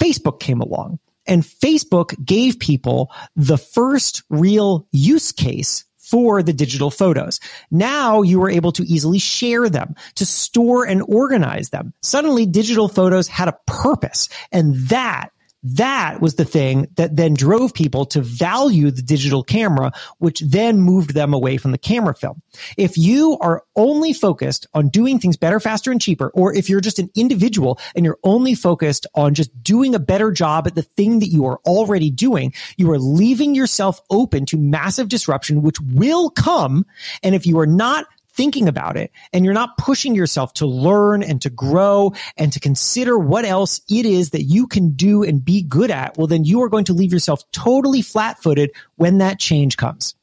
[0.00, 6.90] Facebook came along and Facebook gave people the first real use case for the digital
[6.90, 7.40] photos.
[7.70, 11.94] Now you were able to easily share them, to store and organize them.
[12.02, 15.30] Suddenly digital photos had a purpose and that
[15.62, 20.80] that was the thing that then drove people to value the digital camera, which then
[20.80, 22.40] moved them away from the camera film.
[22.76, 26.80] If you are only focused on doing things better, faster, and cheaper, or if you're
[26.80, 30.82] just an individual and you're only focused on just doing a better job at the
[30.82, 35.80] thing that you are already doing, you are leaving yourself open to massive disruption, which
[35.80, 36.86] will come.
[37.22, 38.06] And if you are not
[38.40, 42.58] thinking about it and you're not pushing yourself to learn and to grow and to
[42.58, 46.42] consider what else it is that you can do and be good at, well, then
[46.42, 50.14] you are going to leave yourself totally flat footed when that change comes.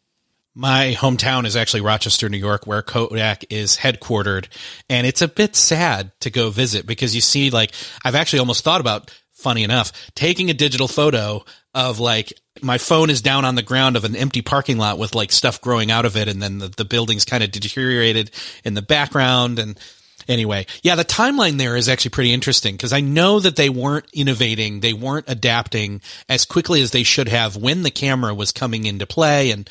[0.55, 4.47] My hometown is actually Rochester, New York, where Kodak is headquartered.
[4.89, 7.71] And it's a bit sad to go visit because you see, like,
[8.03, 13.09] I've actually almost thought about, funny enough, taking a digital photo of like my phone
[13.09, 16.05] is down on the ground of an empty parking lot with like stuff growing out
[16.05, 18.31] of it and then the, the building's kind of deteriorated
[18.63, 19.79] in the background and
[20.27, 20.65] anyway.
[20.81, 24.79] Yeah the timeline there is actually pretty interesting because i know that they weren't innovating
[24.79, 29.05] they weren't adapting as quickly as they should have when the camera was coming into
[29.05, 29.69] play and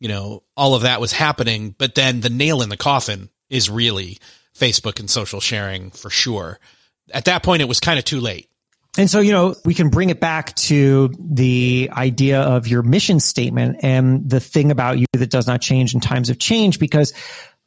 [0.00, 3.70] you know all of that was happening but then the nail in the coffin is
[3.70, 4.18] really
[4.58, 6.58] facebook and social sharing for sure.
[7.12, 8.48] At that point it was kind of too late
[8.96, 13.18] and so, you know, we can bring it back to the idea of your mission
[13.18, 16.78] statement and the thing about you that does not change in times of change.
[16.78, 17.12] Because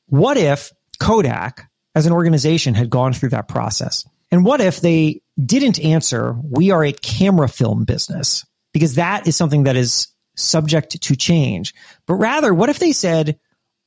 [0.05, 4.07] what if Kodak as an organization had gone through that process?
[4.31, 8.45] And what if they didn't answer, we are a camera film business?
[8.73, 11.73] Because that is something that is subject to change.
[12.05, 13.39] But rather, what if they said,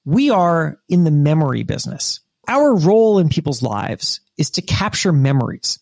[0.04, 2.20] we are in the memory business?
[2.48, 5.78] Our role in people's lives is to capture memories.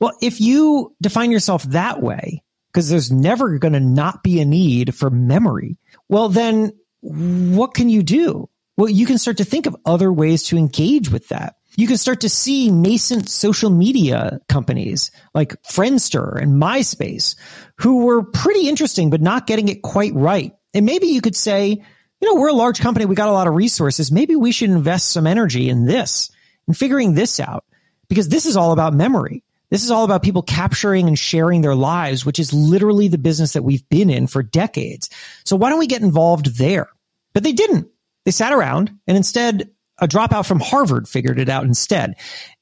[0.00, 2.42] Well, if you define yourself that way,
[2.72, 7.88] because there's never going to not be a need for memory, well, then what can
[7.88, 8.48] you do?
[8.76, 11.56] Well, you can start to think of other ways to engage with that.
[11.76, 17.34] You can start to see nascent social media companies like Friendster and MySpace
[17.78, 20.52] who were pretty interesting, but not getting it quite right.
[20.74, 23.04] And maybe you could say, you know, we're a large company.
[23.04, 24.12] We got a lot of resources.
[24.12, 26.30] Maybe we should invest some energy in this
[26.66, 27.64] and figuring this out
[28.08, 29.42] because this is all about memory.
[29.72, 33.54] This is all about people capturing and sharing their lives, which is literally the business
[33.54, 35.08] that we've been in for decades.
[35.46, 36.90] So why don't we get involved there?
[37.32, 37.88] But they didn't.
[38.26, 42.16] They sat around and instead a dropout from Harvard figured it out instead.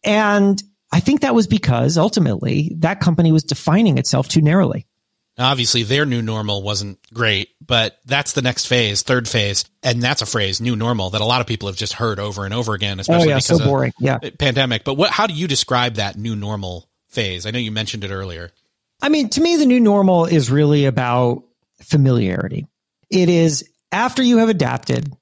[0.05, 4.87] And I think that was because ultimately that company was defining itself too narrowly.
[5.37, 10.23] Obviously, their new normal wasn't great, but that's the next phase, third phase, and that's
[10.23, 12.75] a phrase, new normal, that a lot of people have just heard over and over
[12.75, 13.93] again, especially oh, yeah, because so boring.
[13.99, 14.19] of yeah.
[14.39, 14.85] pandemic.
[14.85, 15.11] But what?
[15.11, 17.47] How do you describe that new normal phase?
[17.47, 18.51] I know you mentioned it earlier.
[19.03, 21.45] I mean, to me, the new normal is really about
[21.83, 22.67] familiarity.
[23.11, 25.13] It is after you have adapted,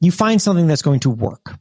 [0.00, 1.54] you find something that's going to work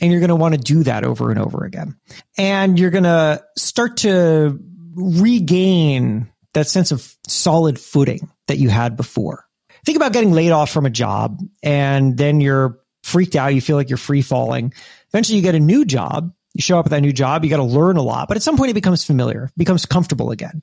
[0.00, 1.96] and you're going to want to do that over and over again.
[2.36, 4.58] And you're going to start to
[4.94, 9.44] regain that sense of solid footing that you had before.
[9.84, 13.54] Think about getting laid off from a job and then you're freaked out.
[13.54, 14.72] You feel like you're free falling.
[15.08, 17.58] Eventually you get a new job you show up at that new job, you got
[17.58, 20.62] to learn a lot, but at some point it becomes familiar, becomes comfortable again.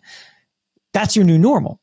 [0.94, 1.80] That's your new normal.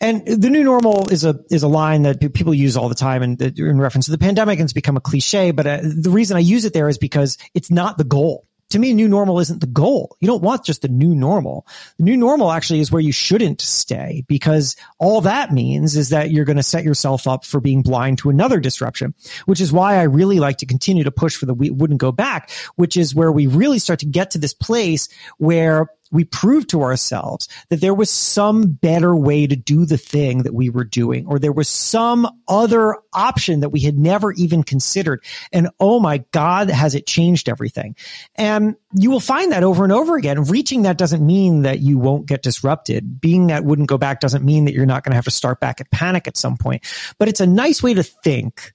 [0.00, 3.22] And the new normal is a is a line that people use all the time
[3.22, 5.50] and in reference to the pandemic, and it's become a cliche.
[5.50, 8.78] But uh, the reason I use it there is because it's not the goal to
[8.78, 10.16] me, new normal isn't the goal.
[10.20, 11.66] You don't want just the new normal.
[11.98, 16.30] The new normal actually is where you shouldn't stay because all that means is that
[16.30, 19.14] you're going to set yourself up for being blind to another disruption,
[19.44, 22.12] which is why I really like to continue to push for the we wouldn't go
[22.12, 25.08] back, which is where we really start to get to this place
[25.38, 30.42] where we proved to ourselves that there was some better way to do the thing
[30.44, 34.62] that we were doing, or there was some other option that we had never even
[34.62, 35.24] considered.
[35.52, 37.96] And oh my God, has it changed everything?
[38.34, 40.44] And you will find that over and over again.
[40.44, 43.20] Reaching that doesn't mean that you won't get disrupted.
[43.20, 45.60] Being that wouldn't go back doesn't mean that you're not going to have to start
[45.60, 46.84] back at panic at some point,
[47.18, 48.72] but it's a nice way to think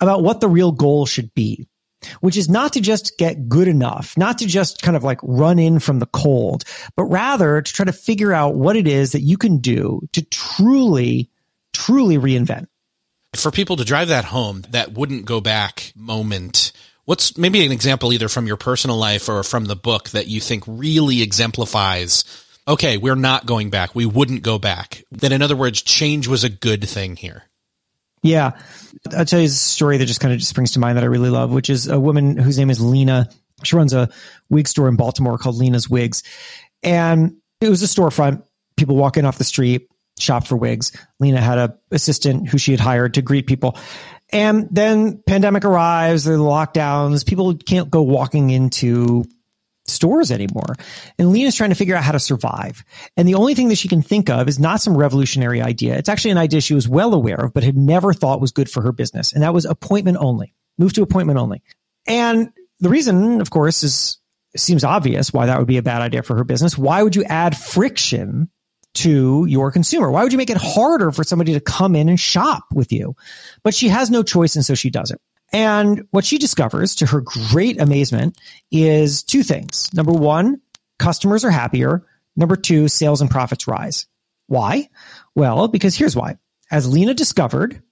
[0.00, 1.68] about what the real goal should be
[2.20, 5.58] which is not to just get good enough, not to just kind of like run
[5.58, 6.64] in from the cold,
[6.96, 10.22] but rather to try to figure out what it is that you can do to
[10.22, 11.30] truly,
[11.72, 12.66] truly reinvent.
[13.36, 16.72] For people to drive that home, that wouldn't go back moment,
[17.04, 20.42] What's maybe an example either from your personal life or from the book that you
[20.42, 22.22] think really exemplifies
[22.68, 23.94] okay, we're not going back.
[23.94, 25.02] We wouldn't go back.
[25.12, 27.44] That in other words, change was a good thing here.
[28.22, 28.58] Yeah.
[29.16, 31.08] I'll tell you a story that just kind of just springs to mind that I
[31.08, 33.28] really love, which is a woman whose name is Lena.
[33.62, 34.08] She runs a
[34.50, 36.22] wig store in Baltimore called Lena's Wigs.
[36.82, 38.42] And it was a storefront.
[38.76, 39.88] People walk in off the street,
[40.18, 40.92] shop for wigs.
[41.18, 43.76] Lena had a assistant who she had hired to greet people.
[44.30, 49.24] And then pandemic arrives, are lockdowns, people can't go walking into
[49.88, 50.74] stores anymore.
[51.18, 52.84] And Lena's trying to figure out how to survive.
[53.16, 55.96] And the only thing that she can think of is not some revolutionary idea.
[55.96, 58.70] It's actually an idea she was well aware of, but had never thought was good
[58.70, 59.32] for her business.
[59.32, 60.54] And that was appointment only.
[60.78, 61.62] Move to appointment only.
[62.06, 64.18] And the reason, of course, is
[64.56, 66.76] seems obvious why that would be a bad idea for her business.
[66.76, 68.48] Why would you add friction
[68.94, 70.10] to your consumer?
[70.10, 73.14] Why would you make it harder for somebody to come in and shop with you?
[73.62, 75.20] But she has no choice, and so she does it.
[75.52, 78.38] And what she discovers, to her great amazement,
[78.70, 79.88] is two things.
[79.94, 80.60] Number one,
[80.98, 82.06] customers are happier.
[82.36, 84.06] Number two, sales and profits rise.
[84.46, 84.88] Why?
[85.34, 86.36] Well, because here's why.
[86.70, 87.82] As Lena discovered,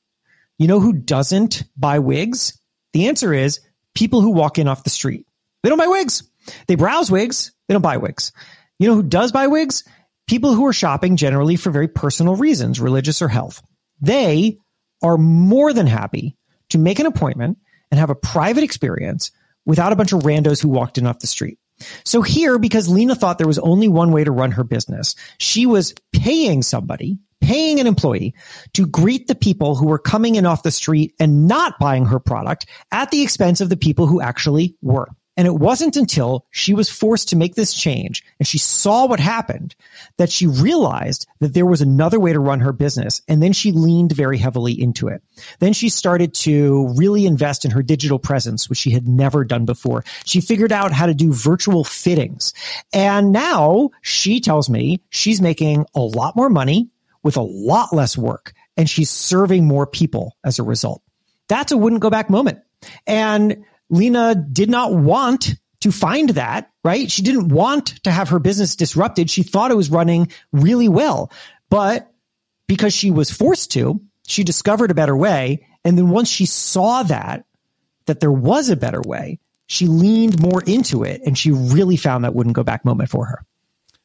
[0.58, 2.58] you know who doesn't buy wigs?
[2.92, 3.60] The answer is
[3.94, 5.26] people who walk in off the street.
[5.62, 6.30] They don't buy wigs.
[6.66, 7.52] They browse wigs.
[7.68, 8.32] They don't buy wigs.
[8.78, 9.84] You know who does buy wigs?
[10.26, 13.62] People who are shopping generally for very personal reasons, religious or health.
[14.00, 14.58] They
[15.02, 16.36] are more than happy
[16.70, 17.58] to make an appointment
[17.90, 19.30] and have a private experience
[19.64, 21.58] without a bunch of randos who walked in off the street.
[22.04, 25.66] So here, because Lena thought there was only one way to run her business, she
[25.66, 28.34] was paying somebody, paying an employee
[28.72, 32.18] to greet the people who were coming in off the street and not buying her
[32.18, 35.08] product at the expense of the people who actually were.
[35.36, 39.20] And it wasn't until she was forced to make this change and she saw what
[39.20, 39.74] happened
[40.16, 43.20] that she realized that there was another way to run her business.
[43.28, 45.22] And then she leaned very heavily into it.
[45.58, 49.66] Then she started to really invest in her digital presence, which she had never done
[49.66, 50.04] before.
[50.24, 52.54] She figured out how to do virtual fittings.
[52.92, 56.90] And now she tells me she's making a lot more money
[57.22, 61.02] with a lot less work and she's serving more people as a result.
[61.48, 62.60] That's a wouldn't go back moment.
[63.06, 67.10] And Lena did not want to find that, right?
[67.10, 69.30] She didn't want to have her business disrupted.
[69.30, 71.30] She thought it was running really well,
[71.70, 72.12] but
[72.66, 75.66] because she was forced to, she discovered a better way.
[75.84, 77.44] And then once she saw that,
[78.06, 82.24] that there was a better way, she leaned more into it and she really found
[82.24, 83.44] that wouldn't go back moment for her.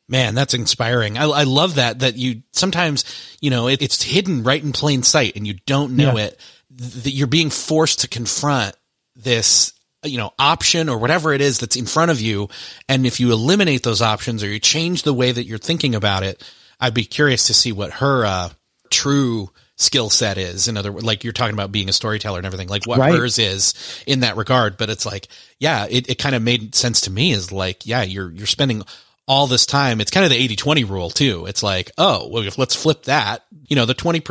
[0.08, 1.18] Man, that's inspiring.
[1.18, 3.06] I, I love that, that you sometimes,
[3.40, 6.26] you know, it, it's hidden right in plain sight and you don't know yeah.
[6.26, 6.40] it,
[6.72, 8.76] that you're being forced to confront
[9.24, 12.50] this you know option or whatever it is that's in front of you.
[12.90, 16.24] And if you eliminate those options or you change the way that you're thinking about
[16.24, 16.44] it
[16.82, 18.50] i'd be curious to see what her uh,
[18.90, 20.68] true skill set is.
[20.68, 23.16] In other words like you're talking about being a storyteller and everything like what right.
[23.16, 24.78] hers is in that regard.
[24.78, 25.28] But it's like
[25.60, 28.84] yeah it, it kind of made sense to me is like yeah you're you're spending
[29.28, 30.02] all this time.
[30.02, 31.46] It's kind of the 80-20 rule too.
[31.48, 34.24] It's like oh well if let's flip that you know the 20%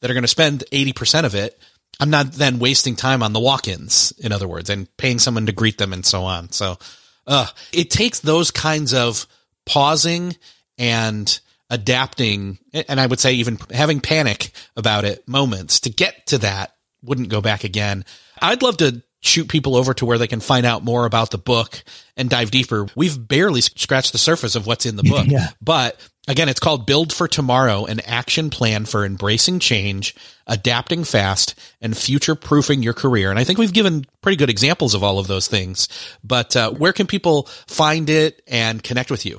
[0.00, 1.58] that are going to spend 80% of it
[1.98, 5.52] I'm not then wasting time on the walk-ins, in other words, and paying someone to
[5.52, 6.52] greet them and so on.
[6.52, 6.78] So,
[7.26, 9.26] uh, it takes those kinds of
[9.64, 10.36] pausing
[10.78, 11.40] and
[11.70, 16.74] adapting, and I would say even having panic about it moments to get to that
[17.02, 18.04] wouldn't go back again.
[18.40, 21.38] I'd love to shoot people over to where they can find out more about the
[21.38, 21.82] book
[22.16, 22.86] and dive deeper.
[22.94, 25.48] We've barely scratched the surface of what's in the book, yeah.
[25.60, 25.98] but
[26.28, 30.14] Again, it's called Build for Tomorrow, an action plan for embracing change,
[30.48, 33.30] adapting fast, and future proofing your career.
[33.30, 35.88] And I think we've given pretty good examples of all of those things.
[36.24, 39.38] But uh, where can people find it and connect with you?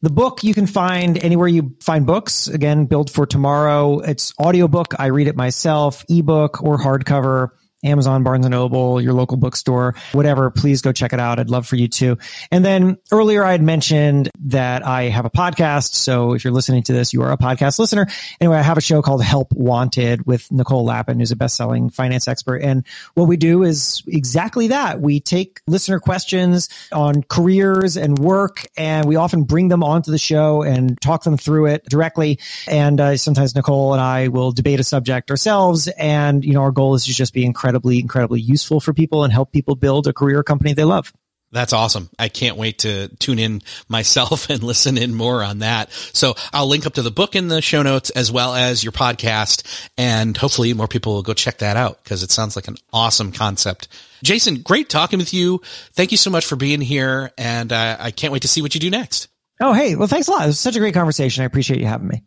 [0.00, 2.48] The book you can find anywhere you find books.
[2.48, 3.98] Again, Build for Tomorrow.
[3.98, 4.94] It's audiobook.
[4.98, 7.48] I read it myself, ebook or hardcover.
[7.86, 11.38] Amazon, Barnes and Noble, your local bookstore, whatever, please go check it out.
[11.38, 12.18] I'd love for you to.
[12.50, 15.94] And then earlier I had mentioned that I have a podcast.
[15.94, 18.06] So if you're listening to this, you are a podcast listener.
[18.40, 22.26] Anyway, I have a show called Help Wanted with Nicole Lapin, who's a best-selling finance
[22.26, 22.62] expert.
[22.62, 22.84] And
[23.14, 25.00] what we do is exactly that.
[25.00, 30.18] We take listener questions on careers and work, and we often bring them onto the
[30.18, 32.40] show and talk them through it directly.
[32.66, 35.88] And uh, sometimes Nicole and I will debate a subject ourselves.
[35.88, 39.24] And, you know, our goal is to just be incredible incredibly, incredibly useful for people
[39.24, 41.12] and help people build a career company they love.
[41.52, 42.10] That's awesome.
[42.18, 45.92] I can't wait to tune in myself and listen in more on that.
[46.12, 48.92] So I'll link up to the book in the show notes as well as your
[48.92, 49.88] podcast.
[49.96, 53.32] And hopefully more people will go check that out because it sounds like an awesome
[53.32, 53.88] concept.
[54.24, 55.60] Jason, great talking with you.
[55.92, 57.30] Thank you so much for being here.
[57.38, 59.28] And uh, I can't wait to see what you do next.
[59.60, 59.94] Oh, hey.
[59.94, 60.44] Well, thanks a lot.
[60.44, 61.42] It was such a great conversation.
[61.42, 62.24] I appreciate you having me.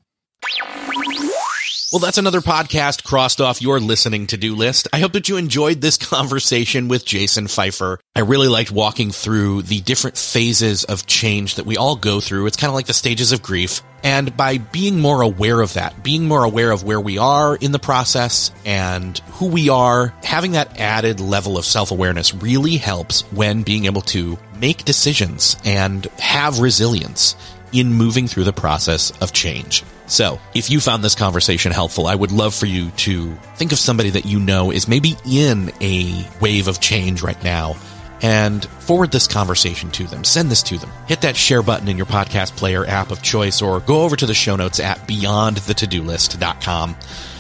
[1.92, 4.88] Well, that's another podcast crossed off your listening to do list.
[4.94, 7.98] I hope that you enjoyed this conversation with Jason Feifer.
[8.16, 12.46] I really liked walking through the different phases of change that we all go through.
[12.46, 13.82] It's kind of like the stages of grief.
[14.04, 17.72] And by being more aware of that, being more aware of where we are in
[17.72, 23.64] the process and who we are, having that added level of self-awareness really helps when
[23.64, 27.36] being able to make decisions and have resilience
[27.74, 29.84] in moving through the process of change.
[30.10, 33.78] So, if you found this conversation helpful, I would love for you to think of
[33.78, 37.76] somebody that you know is maybe in a wave of change right now
[38.22, 40.24] and forward this conversation to them.
[40.24, 40.90] Send this to them.
[41.08, 44.26] Hit that share button in your podcast player app of choice or go over to
[44.26, 46.96] the show notes at beyondthetodolist.com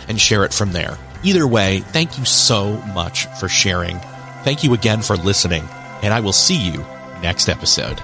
[0.07, 0.97] and share it from there.
[1.23, 3.99] Either way, thank you so much for sharing.
[4.43, 5.67] Thank you again for listening,
[6.01, 6.85] and I will see you
[7.21, 7.99] next episode.